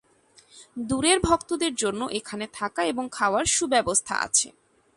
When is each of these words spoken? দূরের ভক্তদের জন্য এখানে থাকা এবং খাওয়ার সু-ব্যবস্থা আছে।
দূরের 0.77 1.17
ভক্তদের 1.19 1.73
জন্য 1.75 2.01
এখানে 2.11 2.45
থাকা 2.53 2.81
এবং 2.83 3.05
খাওয়ার 3.11 3.45
সু-ব্যবস্থা 3.45 4.13
আছে। 4.21 4.47